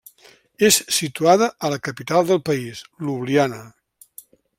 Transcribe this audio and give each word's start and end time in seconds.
És 0.69 0.77
situada 0.95 1.49
a 1.69 1.71
la 1.73 1.79
capital 1.87 2.25
del 2.31 2.41
país, 2.47 2.81
Ljubljana. 3.07 3.61